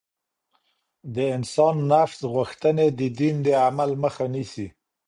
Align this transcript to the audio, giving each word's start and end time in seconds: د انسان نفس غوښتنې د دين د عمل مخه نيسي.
د 1.15 1.17
انسان 1.35 1.75
نفس 1.91 2.19
غوښتنې 2.33 2.87
د 2.99 3.01
دين 3.19 3.35
د 3.45 3.47
عمل 3.65 3.91
مخه 4.03 4.25
نيسي. 4.33 4.67